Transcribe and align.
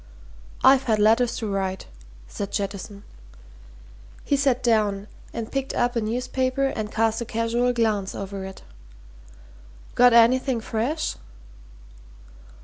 "I've 0.63 0.85
had 0.85 0.97
letters 0.97 1.37
to 1.37 1.45
write," 1.47 1.85
said 2.27 2.51
Jettison. 2.51 3.03
He 4.23 4.35
sat 4.35 4.63
down 4.63 5.05
and 5.31 5.51
picked 5.51 5.75
up 5.75 5.95
a 5.95 6.01
newspaper 6.01 6.65
and 6.65 6.91
cast 6.91 7.21
a 7.21 7.23
casual 7.25 7.71
glance 7.71 8.15
over 8.15 8.43
it. 8.43 8.63
"Got 9.93 10.13
anything 10.13 10.59
fresh?" 10.59 11.17